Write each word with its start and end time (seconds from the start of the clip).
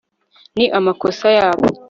ni 0.55 0.65
amakosa 0.77 1.27
yabo 1.39 1.65